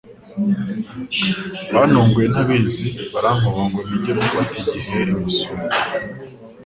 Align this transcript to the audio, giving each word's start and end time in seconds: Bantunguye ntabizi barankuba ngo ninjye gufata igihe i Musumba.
Bantunguye 1.73 2.27
ntabizi 2.33 2.85
barankuba 3.13 3.61
ngo 3.67 3.79
ninjye 3.87 4.11
gufata 4.19 4.55
igihe 4.77 4.99
i 5.11 5.15
Musumba. 5.21 5.65